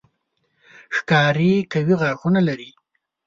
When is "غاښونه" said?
2.01-2.41